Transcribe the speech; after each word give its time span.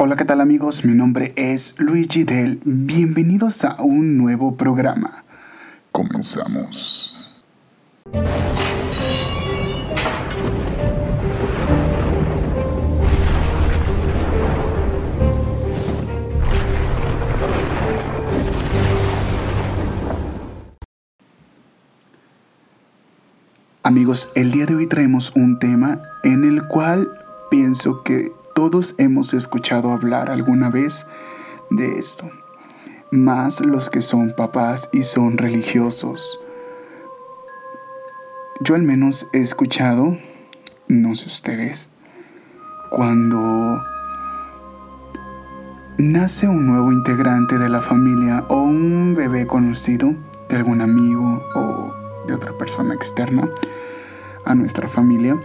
Hola, 0.00 0.14
¿qué 0.14 0.24
tal 0.24 0.40
amigos? 0.40 0.84
Mi 0.84 0.94
nombre 0.94 1.32
es 1.34 1.74
Luigi 1.78 2.22
Del. 2.22 2.60
Bienvenidos 2.64 3.64
a 3.64 3.82
un 3.82 4.16
nuevo 4.16 4.56
programa. 4.56 5.24
Comenzamos. 5.90 7.42
Amigos, 23.82 24.30
el 24.36 24.52
día 24.52 24.66
de 24.66 24.76
hoy 24.76 24.86
traemos 24.86 25.32
un 25.34 25.58
tema 25.58 26.00
en 26.22 26.44
el 26.44 26.68
cual 26.68 27.08
pienso 27.50 28.04
que 28.04 28.37
todos 28.58 28.96
hemos 28.98 29.34
escuchado 29.34 29.92
hablar 29.92 30.28
alguna 30.28 30.68
vez 30.68 31.06
de 31.70 31.96
esto, 31.96 32.28
más 33.12 33.60
los 33.60 33.88
que 33.88 34.00
son 34.00 34.34
papás 34.36 34.88
y 34.92 35.04
son 35.04 35.38
religiosos. 35.38 36.40
Yo 38.60 38.74
al 38.74 38.82
menos 38.82 39.28
he 39.32 39.38
escuchado, 39.38 40.18
no 40.88 41.14
sé 41.14 41.26
ustedes, 41.26 41.90
cuando 42.90 43.80
nace 45.98 46.48
un 46.48 46.66
nuevo 46.66 46.90
integrante 46.90 47.58
de 47.58 47.68
la 47.68 47.80
familia 47.80 48.44
o 48.48 48.64
un 48.64 49.14
bebé 49.16 49.46
conocido 49.46 50.16
de 50.48 50.56
algún 50.56 50.80
amigo 50.80 51.44
o 51.54 51.94
de 52.26 52.34
otra 52.34 52.58
persona 52.58 52.92
externa 52.92 53.48
a 54.44 54.56
nuestra 54.56 54.88
familia, 54.88 55.38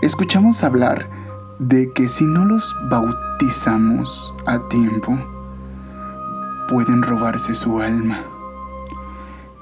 escuchamos 0.00 0.62
hablar 0.62 1.21
de 1.68 1.92
que 1.92 2.08
si 2.08 2.26
no 2.26 2.44
los 2.44 2.74
bautizamos 2.90 4.34
a 4.46 4.58
tiempo, 4.68 5.16
pueden 6.68 7.02
robarse 7.02 7.54
su 7.54 7.80
alma. 7.80 8.18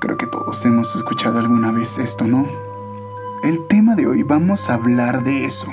Creo 0.01 0.17
que 0.17 0.27
todos 0.27 0.65
hemos 0.65 0.97
escuchado 0.97 1.39
alguna 1.39 1.73
vez 1.73 1.99
esto, 1.99 2.25
¿no? 2.25 2.47
El 3.43 3.67
tema 3.69 3.97
de 3.97 4.07
hoy 4.07 4.23
vamos 4.23 4.71
a 4.71 4.75
hablar 4.75 5.23
de 5.25 5.45
eso, 5.45 5.71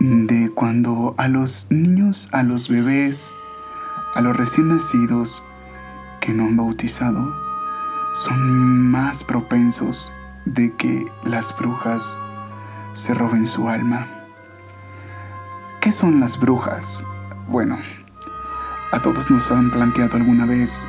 de 0.00 0.50
cuando 0.54 1.14
a 1.16 1.26
los 1.28 1.68
niños, 1.70 2.28
a 2.32 2.42
los 2.42 2.68
bebés, 2.68 3.34
a 4.14 4.20
los 4.20 4.36
recién 4.36 4.68
nacidos 4.68 5.42
que 6.20 6.34
no 6.34 6.44
han 6.44 6.56
bautizado, 6.58 7.34
son 8.12 8.90
más 8.90 9.24
propensos 9.24 10.12
de 10.44 10.74
que 10.76 11.10
las 11.24 11.56
brujas 11.56 12.18
se 12.92 13.14
roben 13.14 13.46
su 13.46 13.70
alma. 13.70 14.17
¿Qué 15.88 15.92
son 15.92 16.20
las 16.20 16.38
brujas? 16.38 17.02
Bueno, 17.48 17.78
a 18.92 19.00
todos 19.00 19.30
nos 19.30 19.50
han 19.50 19.70
planteado 19.70 20.18
alguna 20.18 20.44
vez 20.44 20.86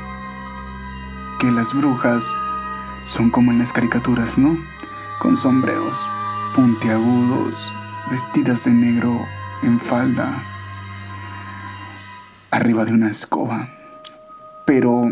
que 1.40 1.50
las 1.50 1.74
brujas 1.74 2.36
son 3.06 3.30
como 3.30 3.54
en 3.54 3.60
las 3.60 3.72
caricaturas, 3.72 4.38
¿no? 4.38 4.58
Con 5.22 5.38
sombreros 5.38 5.98
puntiagudos, 6.54 7.74
vestidas 8.12 8.66
de 8.66 8.72
negro 8.72 9.26
en 9.64 9.80
falda, 9.80 10.34
arriba 12.52 12.84
de 12.84 12.92
una 12.92 13.10
escoba. 13.10 13.70
Pero 14.66 15.08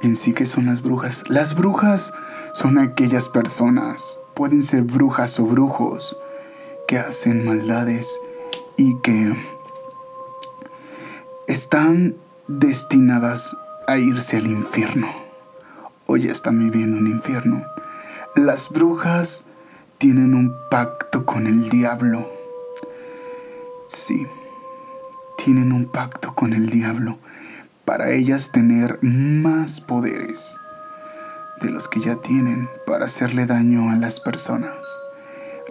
en 0.00 0.16
sí 0.16 0.32
que 0.32 0.46
son 0.46 0.66
las 0.66 0.82
brujas. 0.82 1.22
Las 1.28 1.54
brujas 1.54 2.12
son 2.54 2.80
aquellas 2.80 3.28
personas, 3.28 4.18
pueden 4.34 4.64
ser 4.64 4.82
brujas 4.82 5.38
o 5.38 5.46
brujos, 5.46 6.16
que 6.88 6.98
hacen 6.98 7.46
maldades 7.46 8.20
y 8.76 8.98
que 9.00 9.34
están 11.46 12.16
destinadas 12.48 13.56
a 13.86 13.98
irse 13.98 14.38
al 14.38 14.46
infierno. 14.46 15.24
Ya 16.16 16.30
están 16.30 16.58
viviendo 16.60 16.98
un 16.98 17.08
infierno. 17.08 17.64
Las 18.36 18.70
brujas 18.70 19.44
tienen 19.98 20.34
un 20.34 20.54
pacto 20.70 21.26
con 21.26 21.46
el 21.46 21.68
diablo. 21.70 22.30
Sí, 23.88 24.26
tienen 25.36 25.72
un 25.72 25.86
pacto 25.86 26.34
con 26.34 26.52
el 26.52 26.70
diablo 26.70 27.18
para 27.84 28.10
ellas 28.10 28.52
tener 28.52 28.98
más 29.02 29.80
poderes 29.80 30.60
de 31.60 31.70
los 31.70 31.88
que 31.88 32.00
ya 32.00 32.16
tienen 32.16 32.68
para 32.86 33.06
hacerle 33.06 33.46
daño 33.46 33.90
a 33.90 33.96
las 33.96 34.20
personas. 34.20 34.78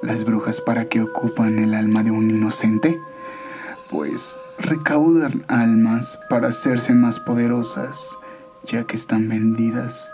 Las 0.03 0.25
brujas 0.25 0.61
para 0.61 0.89
qué 0.89 1.01
ocupan 1.01 1.57
el 1.57 1.73
alma 1.73 2.03
de 2.03 2.11
un 2.11 2.29
inocente? 2.29 2.99
Pues 3.89 4.37
recaudan 4.59 5.45
almas 5.47 6.19
para 6.29 6.49
hacerse 6.49 6.93
más 6.93 7.19
poderosas, 7.19 8.09
ya 8.65 8.83
que 8.83 8.95
están 8.95 9.27
vendidas 9.27 10.13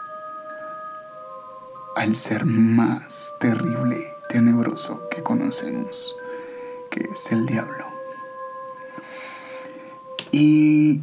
al 1.97 2.15
ser 2.15 2.45
más 2.45 3.35
terrible, 3.41 4.13
tenebroso 4.29 5.01
que 5.09 5.21
conocemos, 5.23 6.15
que 6.89 7.01
es 7.11 7.31
el 7.31 7.45
diablo. 7.45 7.85
Y 10.31 11.01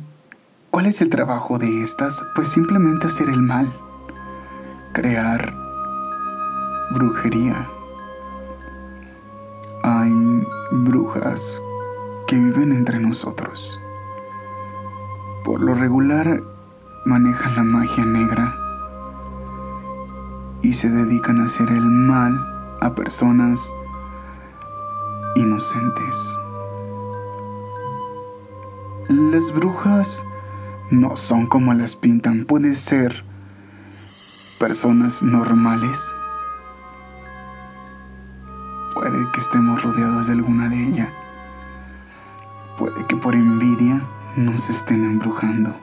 ¿Cuál 0.76 0.84
es 0.84 1.00
el 1.00 1.08
trabajo 1.08 1.56
de 1.58 1.82
estas? 1.82 2.22
Pues 2.34 2.48
simplemente 2.48 3.06
hacer 3.06 3.30
el 3.30 3.40
mal, 3.40 3.72
crear 4.92 5.54
brujería. 6.92 7.70
Hay 9.88 10.12
brujas 10.72 11.62
que 12.26 12.34
viven 12.34 12.72
entre 12.72 12.98
nosotros. 12.98 13.80
Por 15.44 15.62
lo 15.62 15.74
regular 15.74 16.42
manejan 17.04 17.54
la 17.54 17.62
magia 17.62 18.04
negra 18.04 18.52
y 20.60 20.72
se 20.72 20.90
dedican 20.90 21.40
a 21.40 21.44
hacer 21.44 21.70
el 21.70 21.84
mal 21.84 22.36
a 22.80 22.96
personas 22.96 23.72
inocentes. 25.36 26.36
Las 29.08 29.52
brujas 29.52 30.26
no 30.90 31.16
son 31.16 31.46
como 31.46 31.72
las 31.74 31.94
pintan. 31.94 32.44
Pueden 32.44 32.74
ser 32.74 33.24
personas 34.58 35.22
normales. 35.22 36.16
Que 39.36 39.40
estemos 39.40 39.82
rodeados 39.82 40.28
de 40.28 40.32
alguna 40.32 40.70
de 40.70 40.82
ellas. 40.82 41.10
Puede 42.78 43.04
que 43.04 43.16
por 43.16 43.34
envidia 43.34 44.02
nos 44.34 44.70
estén 44.70 45.04
embrujando. 45.04 45.76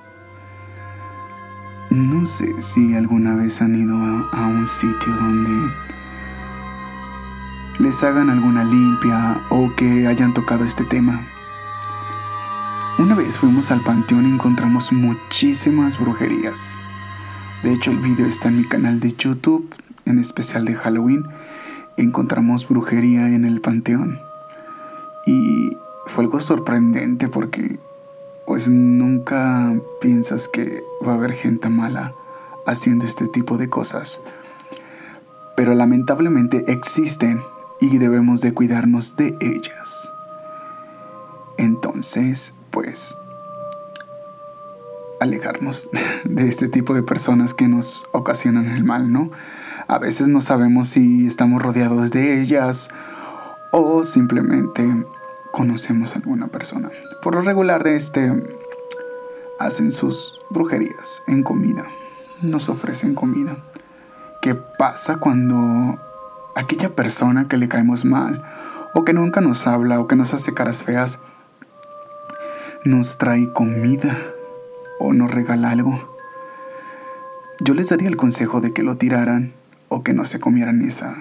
No 1.92 2.26
sé 2.26 2.60
si 2.64 2.96
alguna 2.96 3.36
vez 3.36 3.62
han 3.62 3.76
ido 3.76 3.96
a, 3.96 4.28
a 4.32 4.48
un 4.48 4.66
sitio 4.66 5.14
donde 5.14 5.72
les 7.78 8.04
hagan 8.04 8.32
alguna 8.32 8.64
limpia 8.64 9.44
o 9.52 9.72
que 9.76 10.08
hayan 10.08 10.34
tocado 10.34 10.66
este 10.66 10.84
tema. 10.86 11.22
Una 12.98 13.14
vez 13.14 13.38
fuimos 13.38 13.70
al 13.70 13.84
panteón 13.84 14.26
y 14.26 14.32
encontramos 14.32 14.92
muchísimas 14.92 16.00
brujerías. 16.00 16.80
De 17.62 17.72
hecho, 17.72 17.92
el 17.92 18.00
video 18.00 18.26
está 18.26 18.48
en 18.48 18.58
mi 18.58 18.68
canal 18.68 19.00
de 19.00 19.12
YouTube, 19.12 19.72
en 20.06 20.18
especial 20.18 20.66
de 20.66 20.74
Halloween. 20.74 21.24
Encontramos 21.98 22.68
brujería 22.68 23.28
en 23.28 23.46
el 23.46 23.62
panteón. 23.62 24.20
Y 25.26 25.78
fue 26.08 26.24
algo 26.24 26.40
sorprendente 26.40 27.30
porque 27.30 27.80
pues 28.46 28.68
nunca 28.70 29.74
piensas 30.02 30.48
que 30.48 30.84
va 31.06 31.14
a 31.14 31.16
haber 31.16 31.34
gente 31.34 31.70
mala 31.70 32.14
haciendo 32.66 33.06
este 33.06 33.28
tipo 33.28 33.58
de 33.58 33.70
cosas. 33.70 34.22
Pero 35.56 35.74
lamentablemente 35.74 36.66
existen 36.68 37.40
y 37.80 37.98
debemos 37.98 38.42
de 38.42 38.54
cuidarnos 38.54 39.16
de 39.16 39.38
ellas. 39.40 40.14
Entonces, 41.58 42.56
pues 42.72 43.16
alejarnos 45.20 45.90
de 46.26 46.48
este 46.48 46.68
tipo 46.68 46.94
de 46.94 47.04
personas 47.04 47.54
que 47.54 47.68
nos 47.68 48.06
ocasionan 48.12 48.68
el 48.68 48.84
mal, 48.84 49.12
¿no? 49.12 49.32
A 49.88 50.00
veces 50.00 50.28
no 50.28 50.42
sabemos 50.42 50.90
si 50.90 51.28
estamos 51.28 51.62
rodeados 51.62 52.12
de 52.12 52.42
ellas 52.42 52.90
o 53.72 54.04
simplemente 54.04 54.84
conocemos 55.52 56.16
a 56.16 56.20
alguna 56.20 56.48
persona. 56.48 56.90
Por 57.22 57.36
lo 57.36 57.42
regular, 57.42 57.86
este 57.88 58.32
hacen 59.60 59.92
sus 59.92 60.40
brujerías 60.50 61.22
en 61.28 61.44
comida, 61.44 61.86
nos 62.42 62.70
ofrecen 62.70 63.16
comida. 63.16 63.58
¿Qué 64.42 64.56
pasa 64.56 65.18
cuando 65.18 66.00
aquella 66.56 66.96
persona 66.96 67.48
que 67.48 67.58
le 67.58 67.70
caemos 67.70 68.06
mal 68.06 68.44
o 68.94 69.04
que 69.04 69.14
nunca 69.14 69.42
nos 69.42 69.68
habla 69.68 70.00
o 70.00 70.08
que 70.08 70.16
nos 70.16 70.34
hace 70.34 70.54
caras 70.54 70.84
feas 70.84 71.20
nos 72.84 73.18
trae 73.18 73.52
comida 73.54 74.18
o 75.00 75.14
nos 75.14 75.32
regala 75.32 75.72
algo, 75.72 76.18
yo 77.62 77.74
les 77.74 77.90
daría 77.90 78.10
el 78.10 78.18
consejo 78.18 78.60
de 78.60 78.74
que 78.74 78.84
lo 78.84 78.98
tiraran 78.98 79.54
o 79.94 80.04
que 80.04 80.14
no 80.14 80.26
se 80.26 80.40
comieran 80.40 80.82
esa 80.82 81.14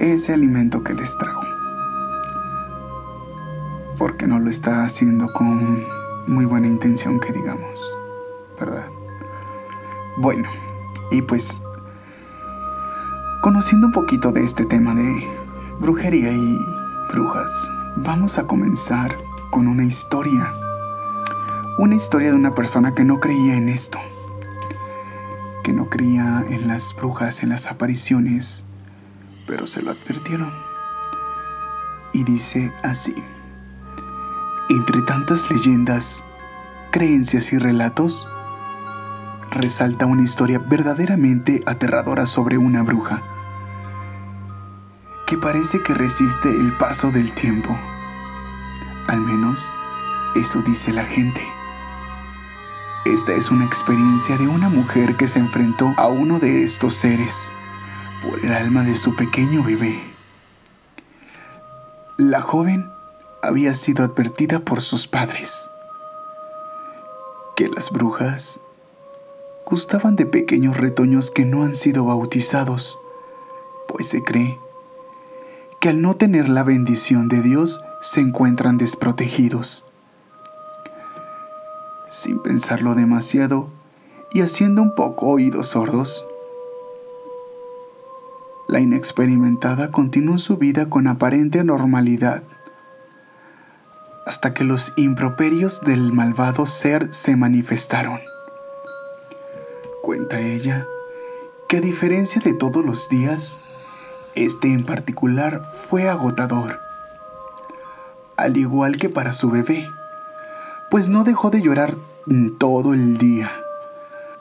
ese 0.00 0.34
alimento 0.34 0.82
que 0.82 0.94
les 0.94 1.16
trajo. 1.16 1.42
porque 4.02 4.26
no 4.26 4.40
lo 4.40 4.50
está 4.50 4.82
haciendo 4.82 5.32
con 5.32 5.80
muy 6.26 6.44
buena 6.44 6.66
intención 6.66 7.20
que 7.20 7.32
digamos, 7.32 7.80
¿verdad? 8.58 8.86
Bueno, 10.16 10.48
y 11.12 11.22
pues 11.22 11.62
conociendo 13.42 13.86
un 13.86 13.92
poquito 13.92 14.32
de 14.32 14.42
este 14.42 14.64
tema 14.64 14.96
de 14.96 15.24
brujería 15.78 16.32
y 16.32 16.58
brujas, 17.12 17.70
vamos 17.96 18.38
a 18.38 18.46
comenzar 18.48 19.16
con 19.52 19.68
una 19.68 19.84
historia. 19.84 20.52
Una 21.78 21.94
historia 21.94 22.30
de 22.30 22.34
una 22.34 22.56
persona 22.56 22.96
que 22.96 23.04
no 23.04 23.20
creía 23.20 23.56
en 23.56 23.68
esto, 23.68 24.00
que 25.62 25.72
no 25.72 25.88
creía 25.88 26.44
en 26.48 26.68
las 26.68 26.94
brujas, 26.94 27.42
en 27.42 27.48
las 27.48 27.66
apariciones, 27.66 28.64
pero 29.46 29.66
se 29.66 29.82
lo 29.82 29.90
advirtieron. 29.90 30.52
Y 32.12 32.24
dice 32.24 32.72
así, 32.82 33.14
entre 34.68 35.02
tantas 35.02 35.50
leyendas, 35.50 36.24
creencias 36.90 37.52
y 37.52 37.58
relatos, 37.58 38.28
resalta 39.50 40.06
una 40.06 40.22
historia 40.22 40.58
verdaderamente 40.58 41.60
aterradora 41.66 42.26
sobre 42.26 42.58
una 42.58 42.82
bruja, 42.82 43.22
que 45.26 45.38
parece 45.38 45.82
que 45.82 45.94
resiste 45.94 46.48
el 46.50 46.72
paso 46.72 47.10
del 47.10 47.32
tiempo. 47.34 47.78
Al 49.08 49.20
menos, 49.20 49.72
eso 50.34 50.62
dice 50.62 50.92
la 50.92 51.04
gente. 51.04 51.42
Esta 53.04 53.32
es 53.32 53.50
una 53.50 53.64
experiencia 53.64 54.36
de 54.38 54.46
una 54.46 54.68
mujer 54.68 55.16
que 55.16 55.26
se 55.26 55.40
enfrentó 55.40 55.92
a 55.96 56.06
uno 56.06 56.38
de 56.38 56.62
estos 56.62 56.94
seres 56.94 57.52
por 58.22 58.38
el 58.44 58.52
alma 58.52 58.84
de 58.84 58.94
su 58.94 59.16
pequeño 59.16 59.64
bebé. 59.64 60.00
La 62.16 62.40
joven 62.40 62.88
había 63.42 63.74
sido 63.74 64.04
advertida 64.04 64.60
por 64.60 64.80
sus 64.80 65.08
padres 65.08 65.68
que 67.56 67.68
las 67.68 67.90
brujas 67.90 68.60
gustaban 69.66 70.14
de 70.14 70.26
pequeños 70.26 70.76
retoños 70.76 71.32
que 71.32 71.44
no 71.44 71.64
han 71.64 71.74
sido 71.74 72.04
bautizados, 72.04 72.98
pues 73.88 74.08
se 74.08 74.22
cree 74.22 74.58
que 75.80 75.88
al 75.88 76.00
no 76.00 76.14
tener 76.14 76.48
la 76.48 76.62
bendición 76.62 77.28
de 77.28 77.42
Dios 77.42 77.82
se 78.00 78.20
encuentran 78.20 78.78
desprotegidos. 78.78 79.84
Sin 82.12 82.40
pensarlo 82.40 82.94
demasiado 82.94 83.70
y 84.34 84.42
haciendo 84.42 84.82
un 84.82 84.94
poco 84.94 85.28
oídos 85.28 85.68
sordos, 85.68 86.26
la 88.68 88.80
inexperimentada 88.80 89.90
continuó 89.90 90.36
su 90.36 90.58
vida 90.58 90.90
con 90.90 91.06
aparente 91.06 91.64
normalidad, 91.64 92.42
hasta 94.26 94.52
que 94.52 94.62
los 94.62 94.92
improperios 94.96 95.80
del 95.80 96.12
malvado 96.12 96.66
ser 96.66 97.14
se 97.14 97.34
manifestaron. 97.34 98.20
Cuenta 100.02 100.38
ella 100.38 100.86
que 101.66 101.78
a 101.78 101.80
diferencia 101.80 102.42
de 102.44 102.52
todos 102.52 102.84
los 102.84 103.08
días, 103.08 103.58
este 104.34 104.70
en 104.70 104.84
particular 104.84 105.66
fue 105.88 106.10
agotador, 106.10 106.78
al 108.36 108.58
igual 108.58 108.98
que 108.98 109.08
para 109.08 109.32
su 109.32 109.48
bebé, 109.48 109.88
pues 110.92 111.08
no 111.08 111.24
dejó 111.24 111.48
de 111.48 111.62
llorar 111.62 111.96
todo 112.58 112.92
el 112.92 113.16
día. 113.16 113.50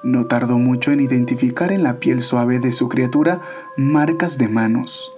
No 0.03 0.25
tardó 0.25 0.57
mucho 0.57 0.91
en 0.91 0.99
identificar 0.99 1.71
en 1.71 1.81
la 1.81 1.97
piel 1.97 2.21
suave 2.21 2.59
de 2.59 2.73
su 2.73 2.89
criatura 2.89 3.39
marcas 3.77 4.37
de 4.37 4.49
manos, 4.49 5.13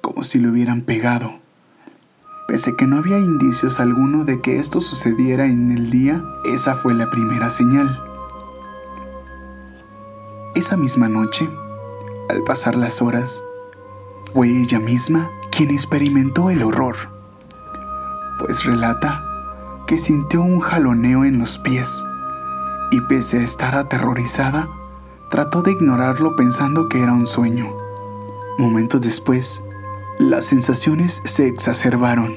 como 0.00 0.24
si 0.24 0.40
le 0.40 0.48
hubieran 0.48 0.80
pegado. 0.80 1.38
Pese 2.48 2.74
que 2.74 2.84
no 2.84 2.96
había 2.98 3.16
indicios 3.16 3.78
alguno 3.78 4.24
de 4.24 4.40
que 4.40 4.58
esto 4.58 4.80
sucediera 4.80 5.46
en 5.46 5.70
el 5.70 5.88
día, 5.88 6.24
esa 6.52 6.74
fue 6.74 6.94
la 6.94 7.10
primera 7.10 7.48
señal. 7.48 8.02
Esa 10.56 10.76
misma 10.76 11.08
noche, 11.08 11.48
al 12.28 12.42
pasar 12.42 12.74
las 12.74 13.00
horas, 13.00 13.44
fue 14.32 14.48
ella 14.48 14.80
misma 14.80 15.30
quien 15.52 15.70
experimentó 15.70 16.50
el 16.50 16.64
horror, 16.64 16.96
pues 18.40 18.64
relata 18.64 19.22
que 19.86 19.98
sintió 19.98 20.42
un 20.42 20.60
jaloneo 20.60 21.24
en 21.24 21.38
los 21.38 21.58
pies 21.58 22.04
y 22.90 23.00
pese 23.02 23.38
a 23.38 23.42
estar 23.42 23.74
aterrorizada, 23.74 24.68
trató 25.30 25.62
de 25.62 25.72
ignorarlo 25.72 26.36
pensando 26.36 26.88
que 26.88 27.02
era 27.02 27.12
un 27.12 27.26
sueño. 27.26 27.72
Momentos 28.58 29.00
después, 29.00 29.62
las 30.18 30.46
sensaciones 30.46 31.20
se 31.24 31.46
exacerbaron. 31.46 32.34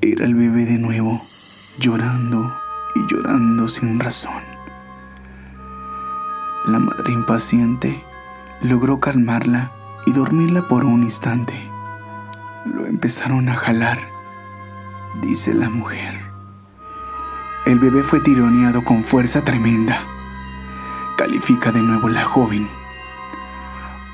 Era 0.00 0.24
el 0.24 0.34
bebé 0.34 0.64
de 0.64 0.78
nuevo, 0.78 1.20
llorando 1.78 2.54
y 2.94 3.00
llorando 3.12 3.68
sin 3.68 3.98
razón. 3.98 4.42
La 6.64 6.78
madre 6.78 7.12
impaciente 7.12 8.04
logró 8.60 9.00
calmarla 9.00 9.72
y 10.06 10.12
dormirla 10.12 10.68
por 10.68 10.84
un 10.84 11.02
instante. 11.02 11.54
Lo 12.64 12.86
empezaron 12.86 13.48
a 13.48 13.56
jalar, 13.56 14.11
dice 15.20 15.54
la 15.54 15.68
mujer. 15.68 16.18
El 17.66 17.78
bebé 17.78 18.02
fue 18.02 18.20
tironeado 18.20 18.84
con 18.84 19.04
fuerza 19.04 19.44
tremenda. 19.44 20.04
Califica 21.16 21.70
de 21.70 21.82
nuevo 21.82 22.08
la 22.08 22.24
joven. 22.24 22.68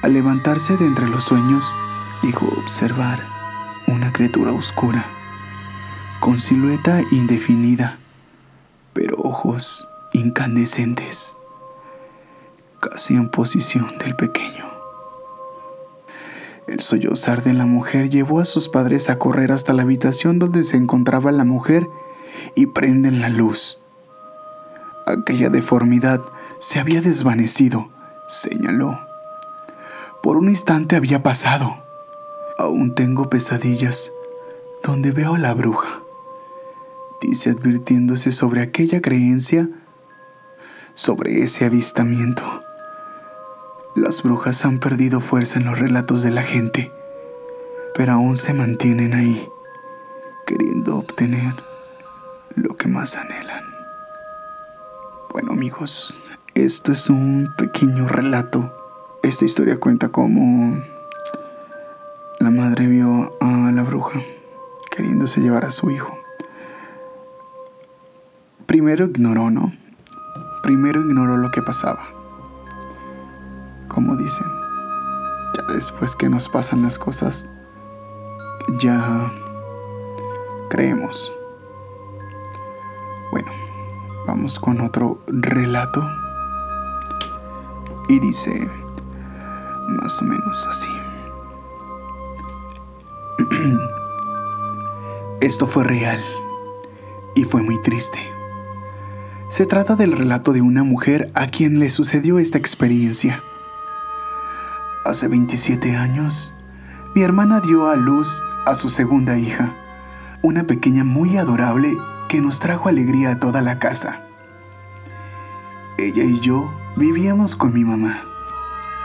Al 0.02 0.12
levantarse 0.12 0.76
de 0.76 0.86
entre 0.86 1.08
los 1.08 1.24
sueños, 1.24 1.74
dijo 2.22 2.46
observar 2.46 3.26
una 3.86 4.12
criatura 4.12 4.52
oscura, 4.52 5.04
con 6.20 6.38
silueta 6.38 7.00
indefinida, 7.10 7.98
pero 8.92 9.16
ojos 9.16 9.88
incandescentes, 10.12 11.38
casi 12.80 13.14
en 13.14 13.28
posición 13.28 13.96
del 13.98 14.14
pequeño. 14.14 14.67
El 16.68 16.80
sollozar 16.80 17.42
de 17.42 17.54
la 17.54 17.64
mujer 17.64 18.10
llevó 18.10 18.40
a 18.40 18.44
sus 18.44 18.68
padres 18.68 19.08
a 19.08 19.18
correr 19.18 19.52
hasta 19.52 19.72
la 19.72 19.82
habitación 19.82 20.38
donde 20.38 20.64
se 20.64 20.76
encontraba 20.76 21.32
la 21.32 21.44
mujer 21.44 21.88
y 22.54 22.66
prenden 22.66 23.22
la 23.22 23.30
luz. 23.30 23.78
Aquella 25.06 25.48
deformidad 25.48 26.20
se 26.58 26.78
había 26.78 27.00
desvanecido, 27.00 27.88
señaló. 28.26 29.00
Por 30.22 30.36
un 30.36 30.50
instante 30.50 30.96
había 30.96 31.22
pasado. 31.22 31.74
Aún 32.58 32.94
tengo 32.94 33.30
pesadillas 33.30 34.12
donde 34.82 35.10
veo 35.10 35.36
a 35.36 35.38
la 35.38 35.54
bruja, 35.54 36.02
dice 37.22 37.50
advirtiéndose 37.50 38.30
sobre 38.30 38.60
aquella 38.60 39.00
creencia, 39.00 39.70
sobre 40.92 41.42
ese 41.42 41.64
avistamiento. 41.64 42.67
Las 43.98 44.22
brujas 44.22 44.64
han 44.64 44.78
perdido 44.78 45.20
fuerza 45.20 45.58
en 45.58 45.64
los 45.64 45.76
relatos 45.76 46.22
de 46.22 46.30
la 46.30 46.42
gente, 46.42 46.92
pero 47.96 48.12
aún 48.12 48.36
se 48.36 48.54
mantienen 48.54 49.12
ahí, 49.12 49.48
queriendo 50.46 50.98
obtener 50.98 51.52
lo 52.54 52.68
que 52.76 52.86
más 52.86 53.16
anhelan. 53.16 53.64
Bueno 55.32 55.50
amigos, 55.50 56.30
esto 56.54 56.92
es 56.92 57.10
un 57.10 57.48
pequeño 57.58 58.06
relato. 58.06 58.72
Esta 59.24 59.44
historia 59.44 59.80
cuenta 59.80 60.10
cómo 60.10 60.80
la 62.38 62.50
madre 62.50 62.86
vio 62.86 63.36
a 63.40 63.72
la 63.72 63.82
bruja 63.82 64.22
queriéndose 64.92 65.40
llevar 65.40 65.64
a 65.64 65.72
su 65.72 65.90
hijo. 65.90 66.16
Primero 68.64 69.06
ignoró, 69.06 69.50
¿no? 69.50 69.72
Primero 70.62 71.00
ignoró 71.00 71.36
lo 71.36 71.50
que 71.50 71.62
pasaba. 71.62 72.17
Como 73.88 74.16
dicen, 74.16 74.46
ya 75.56 75.74
después 75.74 76.14
que 76.14 76.28
nos 76.28 76.48
pasan 76.48 76.82
las 76.82 76.98
cosas, 76.98 77.48
ya 78.78 79.32
creemos. 80.70 81.32
Bueno, 83.30 83.50
vamos 84.26 84.58
con 84.58 84.80
otro 84.80 85.22
relato. 85.26 86.06
Y 88.08 88.20
dice 88.20 88.70
más 89.88 90.20
o 90.22 90.24
menos 90.24 90.68
así. 90.68 90.88
Esto 95.40 95.66
fue 95.66 95.84
real 95.84 96.22
y 97.34 97.44
fue 97.44 97.62
muy 97.62 97.80
triste. 97.82 98.18
Se 99.48 99.64
trata 99.64 99.96
del 99.96 100.12
relato 100.12 100.52
de 100.52 100.60
una 100.60 100.82
mujer 100.84 101.30
a 101.34 101.46
quien 101.46 101.80
le 101.80 101.88
sucedió 101.88 102.38
esta 102.38 102.58
experiencia. 102.58 103.42
Hace 105.08 105.26
27 105.26 105.96
años, 105.96 106.54
mi 107.14 107.22
hermana 107.22 107.60
dio 107.60 107.88
a 107.88 107.96
luz 107.96 108.42
a 108.66 108.74
su 108.74 108.90
segunda 108.90 109.38
hija, 109.38 109.74
una 110.42 110.64
pequeña 110.64 111.02
muy 111.02 111.38
adorable 111.38 111.96
que 112.28 112.42
nos 112.42 112.60
trajo 112.60 112.90
alegría 112.90 113.30
a 113.30 113.40
toda 113.40 113.62
la 113.62 113.78
casa. 113.78 114.20
Ella 115.96 116.24
y 116.24 116.40
yo 116.40 116.70
vivíamos 116.98 117.56
con 117.56 117.72
mi 117.72 117.84
mamá. 117.84 118.22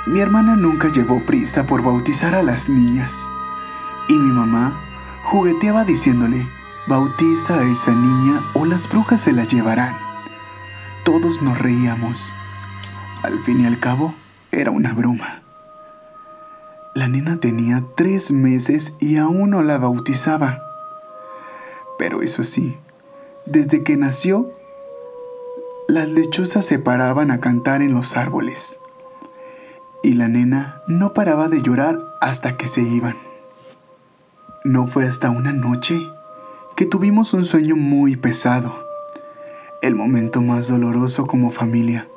Mi 0.06 0.20
hermana 0.20 0.58
nunca 0.58 0.92
llevó 0.92 1.26
prisa 1.26 1.66
por 1.66 1.82
bautizar 1.82 2.36
a 2.36 2.44
las 2.44 2.68
niñas 2.68 3.26
y 4.10 4.18
mi 4.18 4.34
mamá 4.34 4.78
jugueteaba 5.24 5.86
diciéndole 5.86 6.46
bautiza 6.86 7.60
a 7.60 7.64
esa 7.64 7.92
niña 7.92 8.42
o 8.56 8.66
las 8.66 8.90
brujas 8.90 9.22
se 9.22 9.32
la 9.32 9.46
llevarán. 9.46 9.96
Todos 11.06 11.42
nos 11.42 11.58
reíamos. 11.60 12.34
Al 13.24 13.40
fin 13.40 13.62
y 13.62 13.68
al 13.68 13.80
cabo, 13.80 14.14
era 14.52 14.70
una 14.70 14.92
broma. 14.92 15.43
La 16.96 17.08
nena 17.08 17.40
tenía 17.40 17.84
tres 17.96 18.32
meses 18.32 18.94
y 19.00 19.18
aún 19.18 19.50
no 19.50 19.64
la 19.64 19.80
bautizaba. 19.80 20.62
Pero 21.98 22.22
eso 22.22 22.44
sí, 22.44 22.78
desde 23.48 23.84
que 23.84 23.98
nació, 23.98 24.52
las 25.88 26.08
lechuzas 26.10 26.66
se 26.68 26.78
paraban 26.78 27.32
a 27.32 27.40
cantar 27.40 27.82
en 27.82 27.96
los 27.96 28.16
árboles. 28.16 28.80
Y 30.04 30.14
la 30.14 30.28
nena 30.28 30.84
no 30.88 31.14
paraba 31.14 31.48
de 31.48 31.64
llorar 31.64 32.00
hasta 32.22 32.58
que 32.58 32.68
se 32.68 32.84
iban. 32.84 33.16
No 34.64 34.86
fue 34.86 35.08
hasta 35.08 35.32
una 35.32 35.52
noche 35.52 36.00
que 36.76 36.86
tuvimos 36.86 37.34
un 37.34 37.44
sueño 37.44 37.76
muy 37.76 38.18
pesado, 38.18 38.88
el 39.82 39.96
momento 39.96 40.44
más 40.44 40.68
doloroso 40.68 41.26
como 41.26 41.50
familia. 41.50 42.08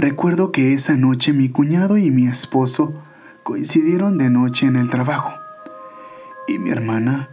Recuerdo 0.00 0.50
que 0.50 0.72
esa 0.72 0.96
noche 0.96 1.34
mi 1.34 1.50
cuñado 1.50 1.98
y 1.98 2.10
mi 2.10 2.26
esposo 2.26 2.94
coincidieron 3.42 4.16
de 4.16 4.30
noche 4.30 4.64
en 4.64 4.76
el 4.76 4.88
trabajo 4.88 5.34
y 6.48 6.56
mi 6.56 6.70
hermana 6.70 7.28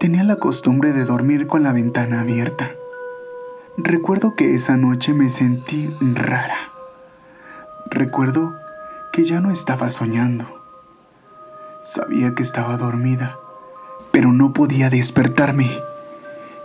tenía 0.00 0.24
la 0.24 0.34
costumbre 0.34 0.92
de 0.92 1.04
dormir 1.04 1.46
con 1.46 1.62
la 1.62 1.72
ventana 1.72 2.22
abierta. 2.22 2.72
Recuerdo 3.76 4.34
que 4.34 4.56
esa 4.56 4.76
noche 4.76 5.14
me 5.14 5.30
sentí 5.30 5.94
rara. 6.00 6.72
Recuerdo 7.88 8.56
que 9.12 9.24
ya 9.24 9.40
no 9.40 9.52
estaba 9.52 9.88
soñando. 9.88 10.44
Sabía 11.84 12.34
que 12.34 12.42
estaba 12.42 12.78
dormida, 12.78 13.38
pero 14.10 14.32
no 14.32 14.52
podía 14.52 14.90
despertarme 14.90 15.70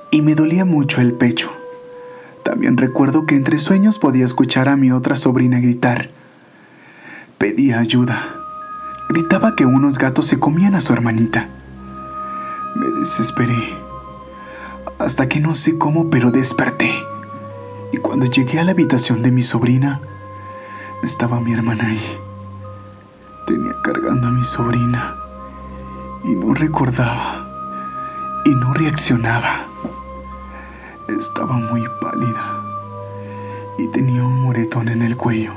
y 0.10 0.24
me 0.24 0.34
dolía 0.34 0.66
mucho 0.66 1.00
el 1.00 1.14
pecho. 1.14 1.52
También 2.44 2.76
recuerdo 2.76 3.26
que 3.26 3.36
entre 3.36 3.58
sueños 3.58 4.00
podía 4.00 4.26
escuchar 4.26 4.68
a 4.68 4.76
mi 4.76 4.92
otra 4.92 5.16
sobrina 5.16 5.60
gritar. 5.60 6.10
Pedía 7.38 7.80
ayuda. 7.80 8.22
Gritaba 9.10 9.56
que 9.56 9.66
unos 9.66 9.98
gatos 9.98 10.28
se 10.28 10.40
comían 10.40 10.76
a 10.76 10.82
su 10.82 10.92
hermanita. 10.92 11.48
Me 12.76 12.88
desesperé. 13.00 13.78
Hasta 15.00 15.30
que 15.30 15.40
no 15.40 15.56
sé 15.56 15.78
cómo, 15.78 16.10
pero 16.10 16.32
desperté. 16.32 16.92
Y 17.94 17.98
cuando 17.98 18.26
llegué 18.26 18.60
a 18.60 18.64
la 18.66 18.72
habitación 18.72 19.22
de 19.22 19.32
mi 19.32 19.44
sobrina, 19.44 20.02
estaba 21.04 21.40
mi 21.40 21.54
hermana 21.54 21.88
ahí. 21.88 22.20
Tenía 23.48 23.74
cargando 23.84 24.28
a 24.28 24.32
mi 24.32 24.44
sobrina 24.44 25.16
y 26.24 26.36
no 26.36 26.54
recordaba 26.54 27.48
y 28.46 28.56
no 28.56 28.74
reaccionaba. 28.74 29.73
Estaba 31.08 31.54
muy 31.54 31.84
pálida 32.02 32.64
y 33.78 33.88
tenía 33.90 34.24
un 34.24 34.42
moretón 34.42 34.88
en 34.90 35.02
el 35.02 35.18
cuello. 35.18 35.54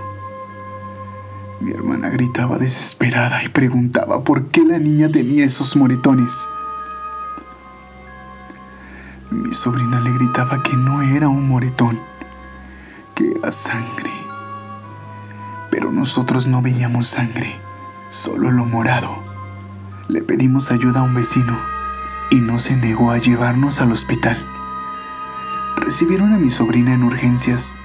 Mi 1.61 1.73
hermana 1.73 2.09
gritaba 2.09 2.59
desesperada 2.59 3.43
y 3.45 3.49
preguntaba 3.49 4.23
por 4.23 4.47
qué 4.47 4.65
la 4.65 4.79
niña 4.79 5.09
tenía 5.09 5.45
esos 5.45 5.77
moretones. 5.77 6.49
Mi 9.31 9.53
sobrina 9.53 10.01
le 10.01 10.13
gritaba 10.13 10.63
que 10.63 10.77
no 10.77 11.03
era 11.03 11.29
un 11.29 11.49
moretón, 11.49 11.99
que 13.15 13.31
era 13.31 13.53
sangre. 13.53 14.13
Pero 15.71 15.93
nosotros 15.93 16.47
no 16.47 16.63
veíamos 16.63 17.07
sangre 17.07 17.67
solo 18.11 18.51
lo 18.51 18.65
morado. 18.65 19.19
Le 20.09 20.23
pedimos 20.23 20.71
ayuda 20.71 21.01
a 21.01 21.03
un 21.03 21.15
vecino 21.15 21.57
y 22.31 22.37
no 22.37 22.59
se 22.61 22.77
negó 22.77 23.11
a 23.11 23.19
llevarnos 23.19 23.81
al 23.81 23.93
hospital. 23.93 24.56
Recibieron 25.77 26.33
a 26.33 26.39
mi 26.39 26.51
sobrina 26.51 26.95
en 26.95 27.05
urgencias. 27.05 27.77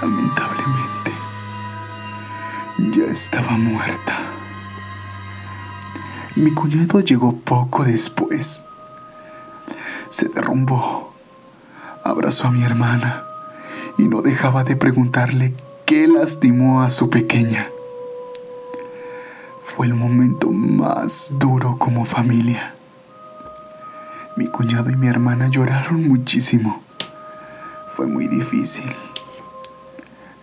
Lamentablemente, 0.00 1.12
ya 2.78 3.04
estaba 3.04 3.52
muerta. 3.52 4.18
Mi 6.36 6.52
cuñado 6.52 7.00
llegó 7.00 7.36
poco 7.36 7.84
después. 7.84 8.64
Se 10.08 10.28
derrumbó, 10.28 11.12
abrazó 12.04 12.48
a 12.48 12.50
mi 12.50 12.62
hermana 12.62 13.24
y 13.98 14.04
no 14.04 14.22
dejaba 14.22 14.64
de 14.64 14.76
preguntarle 14.76 15.54
qué 15.86 16.06
lastimó 16.06 16.82
a 16.82 16.90
su 16.90 17.10
pequeña. 17.10 17.68
Fue 19.64 19.86
el 19.86 19.94
momento 19.94 20.50
más 20.50 21.32
duro 21.38 21.76
como 21.78 22.04
familia. 22.04 22.74
Mi 24.36 24.46
cuñado 24.46 24.90
y 24.90 24.96
mi 24.96 25.06
hermana 25.06 25.48
lloraron 25.48 26.08
muchísimo. 26.08 26.82
Fue 27.94 28.06
muy 28.06 28.28
difícil. 28.28 28.84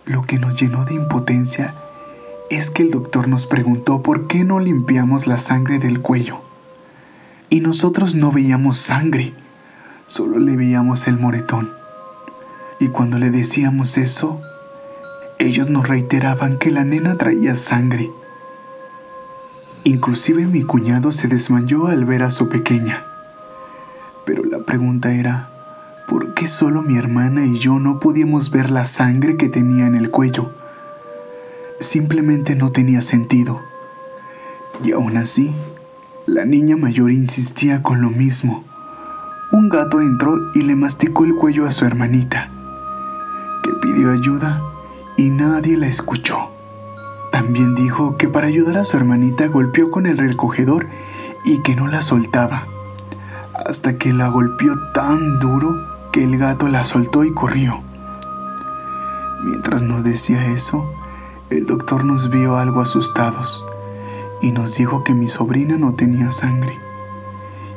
Lo 0.06 0.22
que 0.22 0.38
nos 0.38 0.60
llenó 0.60 0.84
de 0.84 0.94
impotencia 0.94 1.74
es 2.50 2.70
que 2.70 2.82
el 2.82 2.90
doctor 2.90 3.28
nos 3.28 3.46
preguntó 3.46 4.02
por 4.02 4.26
qué 4.26 4.44
no 4.44 4.60
limpiamos 4.60 5.26
la 5.26 5.38
sangre 5.38 5.78
del 5.78 6.00
cuello. 6.00 6.40
Y 7.48 7.60
nosotros 7.60 8.14
no 8.14 8.32
veíamos 8.32 8.76
sangre, 8.78 9.34
solo 10.06 10.38
le 10.38 10.56
veíamos 10.56 11.06
el 11.06 11.18
moretón. 11.18 11.72
Y 12.78 12.88
cuando 12.88 13.18
le 13.18 13.30
decíamos 13.30 13.98
eso, 13.98 14.40
ellos 15.38 15.68
nos 15.68 15.88
reiteraban 15.88 16.58
que 16.58 16.70
la 16.70 16.84
nena 16.84 17.16
traía 17.16 17.56
sangre 17.56 18.10
Inclusive 19.84 20.44
mi 20.44 20.62
cuñado 20.62 21.10
se 21.10 21.26
desmayó 21.26 21.86
al 21.86 22.04
ver 22.04 22.22
a 22.22 22.30
su 22.30 22.50
pequeña. 22.50 23.09
Pregunta 24.70 25.12
era, 25.12 25.48
¿por 26.06 26.32
qué 26.32 26.46
solo 26.46 26.80
mi 26.80 26.96
hermana 26.96 27.44
y 27.44 27.58
yo 27.58 27.80
no 27.80 27.98
podíamos 27.98 28.52
ver 28.52 28.70
la 28.70 28.84
sangre 28.84 29.36
que 29.36 29.48
tenía 29.48 29.88
en 29.88 29.96
el 29.96 30.12
cuello? 30.12 30.52
Simplemente 31.80 32.54
no 32.54 32.70
tenía 32.70 33.02
sentido. 33.02 33.58
Y 34.84 34.92
aún 34.92 35.16
así, 35.16 35.52
la 36.24 36.44
niña 36.44 36.76
mayor 36.76 37.10
insistía 37.10 37.82
con 37.82 38.00
lo 38.00 38.10
mismo. 38.10 38.62
Un 39.50 39.70
gato 39.70 40.00
entró 40.00 40.36
y 40.54 40.62
le 40.62 40.76
masticó 40.76 41.24
el 41.24 41.34
cuello 41.34 41.66
a 41.66 41.72
su 41.72 41.84
hermanita, 41.84 42.48
que 43.64 43.72
pidió 43.82 44.12
ayuda 44.12 44.62
y 45.16 45.30
nadie 45.30 45.76
la 45.78 45.88
escuchó. 45.88 46.48
También 47.32 47.74
dijo 47.74 48.16
que 48.16 48.28
para 48.28 48.46
ayudar 48.46 48.78
a 48.78 48.84
su 48.84 48.96
hermanita 48.96 49.48
golpeó 49.48 49.90
con 49.90 50.06
el 50.06 50.16
recogedor 50.16 50.86
y 51.44 51.60
que 51.62 51.74
no 51.74 51.88
la 51.88 52.02
soltaba, 52.02 52.68
hasta 53.70 53.96
que 53.96 54.12
la 54.12 54.26
golpeó 54.26 54.76
tan 54.92 55.38
duro 55.38 55.78
que 56.12 56.24
el 56.24 56.36
gato 56.38 56.68
la 56.68 56.84
soltó 56.84 57.22
y 57.22 57.32
corrió. 57.32 57.80
Mientras 59.44 59.82
nos 59.82 60.02
decía 60.02 60.44
eso, 60.46 60.92
el 61.50 61.66
doctor 61.66 62.04
nos 62.04 62.30
vio 62.30 62.56
algo 62.56 62.80
asustados 62.80 63.64
y 64.42 64.50
nos 64.50 64.74
dijo 64.74 65.04
que 65.04 65.14
mi 65.14 65.28
sobrina 65.28 65.76
no 65.76 65.94
tenía 65.94 66.32
sangre 66.32 66.76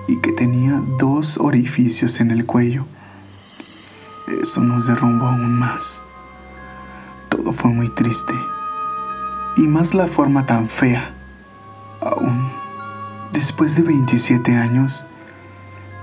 y 0.08 0.18
que 0.18 0.32
tenía 0.32 0.82
dos 0.98 1.38
orificios 1.38 2.20
en 2.20 2.32
el 2.32 2.48
cuello. 2.48 2.88
Eso 4.42 4.62
nos 4.62 4.88
derrumbó 4.88 5.28
aún 5.28 5.60
más. 5.60 6.02
Todo 7.30 7.54
fue 7.54 7.70
muy 7.70 7.90
triste 7.90 8.34
y 9.58 9.62
más 9.62 9.94
la 9.94 10.08
forma 10.08 10.48
tan 10.48 10.68
fea. 10.68 11.14
Aún, 12.02 12.50
después 13.32 13.76
de 13.76 13.84
27 13.84 14.56
años, 14.56 15.06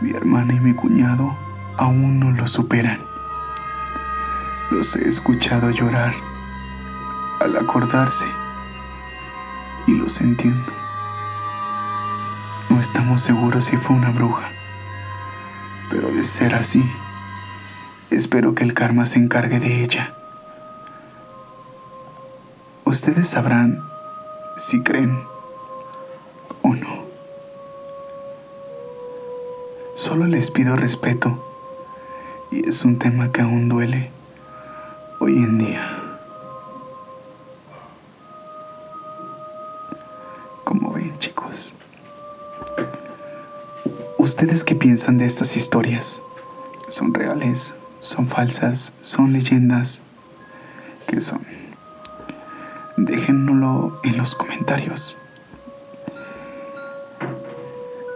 mi 0.00 0.10
hermana 0.12 0.54
y 0.54 0.60
mi 0.60 0.74
cuñado 0.74 1.36
aún 1.76 2.20
no 2.20 2.30
lo 2.30 2.46
superan. 2.46 2.98
Los 4.70 4.96
he 4.96 5.08
escuchado 5.08 5.70
llorar 5.70 6.14
al 7.40 7.56
acordarse 7.56 8.26
y 9.86 9.94
los 9.94 10.20
entiendo. 10.20 10.72
No 12.68 12.80
estamos 12.80 13.22
seguros 13.22 13.64
si 13.64 13.76
fue 13.76 13.96
una 13.96 14.10
bruja, 14.10 14.48
pero 15.90 16.08
de 16.08 16.24
ser 16.24 16.54
así, 16.54 16.88
espero 18.10 18.54
que 18.54 18.64
el 18.64 18.74
karma 18.74 19.06
se 19.06 19.18
encargue 19.18 19.58
de 19.58 19.82
ella. 19.82 20.14
Ustedes 22.84 23.28
sabrán 23.28 23.82
si 24.56 24.82
creen 24.82 25.29
Solo 30.00 30.24
les 30.24 30.50
pido 30.50 30.76
respeto 30.76 31.38
y 32.50 32.66
es 32.66 32.86
un 32.86 32.98
tema 32.98 33.32
que 33.32 33.42
aún 33.42 33.68
duele 33.68 34.10
hoy 35.18 35.34
en 35.34 35.58
día. 35.58 35.86
Como 40.64 40.94
ven 40.94 41.12
chicos, 41.18 41.74
¿ustedes 44.16 44.64
qué 44.64 44.74
piensan 44.74 45.18
de 45.18 45.26
estas 45.26 45.54
historias? 45.54 46.22
¿Son 46.88 47.12
reales? 47.12 47.74
¿Son 48.00 48.26
falsas? 48.26 48.94
¿Son 49.02 49.34
leyendas? 49.34 50.00
¿Qué 51.08 51.20
son? 51.20 51.42
déjenlo 52.96 54.00
en 54.02 54.16
los 54.16 54.34
comentarios. 54.34 55.18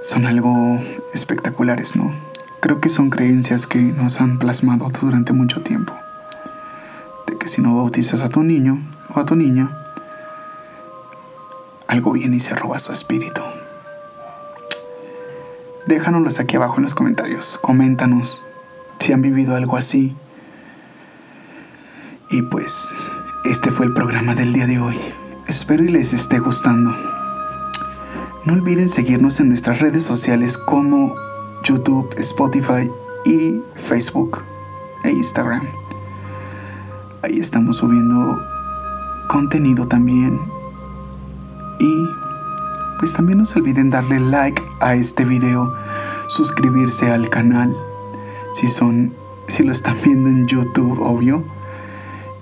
Son 0.04 0.26
algo 0.26 0.78
espectaculares, 1.14 1.96
¿no? 1.96 2.12
Creo 2.60 2.78
que 2.78 2.90
son 2.90 3.08
creencias 3.08 3.66
que 3.66 3.80
nos 3.80 4.20
han 4.20 4.38
plasmado 4.38 4.90
durante 5.00 5.32
mucho 5.32 5.62
tiempo. 5.62 5.94
De 7.26 7.38
que 7.38 7.48
si 7.48 7.62
no 7.62 7.74
bautizas 7.74 8.20
a 8.20 8.28
tu 8.28 8.42
niño 8.42 8.78
o 9.14 9.18
a 9.18 9.24
tu 9.24 9.34
niña, 9.34 9.70
algo 11.88 12.12
viene 12.12 12.36
y 12.36 12.40
se 12.40 12.54
roba 12.54 12.78
su 12.78 12.92
espíritu. 12.92 13.40
Déjanoslos 15.86 16.38
aquí 16.38 16.56
abajo 16.56 16.76
en 16.76 16.82
los 16.82 16.94
comentarios. 16.94 17.58
Coméntanos 17.62 18.42
si 19.00 19.14
han 19.14 19.22
vivido 19.22 19.56
algo 19.56 19.78
así. 19.78 20.14
Y 22.28 22.42
pues, 22.42 22.94
este 23.46 23.70
fue 23.70 23.86
el 23.86 23.94
programa 23.94 24.34
del 24.34 24.52
día 24.52 24.66
de 24.66 24.78
hoy. 24.78 25.00
Espero 25.48 25.82
y 25.82 25.88
les 25.88 26.12
esté 26.12 26.40
gustando. 26.40 26.94
No 28.44 28.52
olviden 28.52 28.90
seguirnos 28.90 29.40
en 29.40 29.48
nuestras 29.48 29.80
redes 29.80 30.02
sociales 30.02 30.58
como 30.58 31.14
YouTube, 31.62 32.14
Spotify 32.18 32.90
y 33.24 33.62
Facebook 33.74 34.42
e 35.02 35.12
Instagram. 35.12 35.66
Ahí 37.22 37.38
estamos 37.38 37.78
subiendo 37.78 38.38
contenido 39.28 39.88
también. 39.88 40.38
Y 41.78 42.06
pues 42.98 43.14
también 43.14 43.38
no 43.38 43.46
se 43.46 43.58
olviden 43.58 43.88
darle 43.88 44.20
like 44.20 44.62
a 44.82 44.94
este 44.94 45.24
video, 45.24 45.74
suscribirse 46.26 47.10
al 47.10 47.30
canal 47.30 47.74
si 48.52 48.68
son 48.68 49.14
si 49.46 49.64
lo 49.64 49.72
están 49.72 49.96
viendo 50.04 50.28
en 50.28 50.46
YouTube, 50.46 51.00
obvio. 51.00 51.44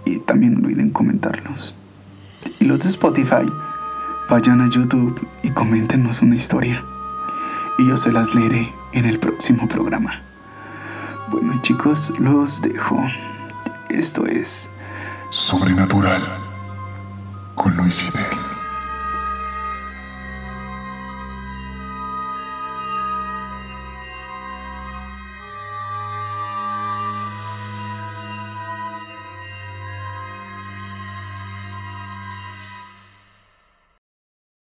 Y 0.04 0.18
también 0.18 0.54
no 0.54 0.66
olviden 0.66 0.90
comentarlos. 0.90 1.76
Y 2.58 2.64
los 2.64 2.80
de 2.80 2.88
Spotify, 2.88 3.46
vayan 4.28 4.60
a 4.60 4.68
YouTube 4.68 5.26
y 5.42 5.50
coméntenos 5.50 6.22
una 6.22 6.36
historia. 6.36 6.84
Y 7.78 7.86
yo 7.86 7.96
se 7.96 8.12
las 8.12 8.34
leeré 8.34 8.72
en 8.92 9.06
el 9.06 9.18
próximo 9.18 9.68
programa. 9.68 10.22
Bueno 11.30 11.60
chicos, 11.62 12.12
los 12.18 12.60
dejo. 12.62 13.02
Esto 13.88 14.26
es 14.26 14.68
Sobrenatural 15.30 16.22
con 17.54 17.76
Luis 17.76 17.94
Fidel. 17.94 18.41